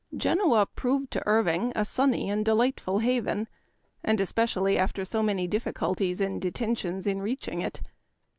Genoa 0.17 0.65
proved 0.65 1.11
to 1.11 1.21
Irving 1.27 1.71
a 1.75 1.85
sunny 1.85 2.27
and 2.27 2.43
delight 2.43 2.79
ful 2.79 2.97
haven, 2.97 3.47
and 4.03 4.19
especially 4.19 4.75
after 4.75 5.05
so 5.05 5.21
many 5.21 5.47
difficul 5.47 5.95
ties 5.95 6.19
and 6.19 6.41
detentions 6.41 7.05
in 7.05 7.21
reaching 7.21 7.61
it. 7.61 7.81